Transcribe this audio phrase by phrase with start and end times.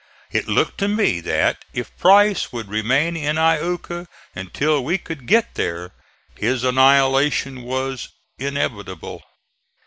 [0.31, 5.53] It looked to me that, if Price would remain in Iuka until we could get
[5.53, 5.91] there,
[6.35, 8.09] his annihilation was
[8.39, 9.21] inevitable.